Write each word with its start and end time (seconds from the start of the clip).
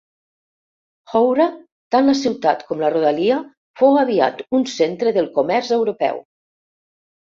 Howrah, 1.11 1.47
tant 1.97 2.09
la 2.13 2.17
ciutat 2.23 2.65
com 2.71 2.83
la 2.87 2.91
rodalia, 2.97 3.39
fou 3.83 4.03
aviat 4.07 4.45
un 4.61 4.69
centre 4.81 5.19
del 5.23 5.33
comerç 5.41 5.75
europeu. 5.83 6.23